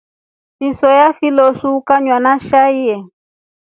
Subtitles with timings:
[0.57, 2.95] Fisoya fifloso ikanywa na shai.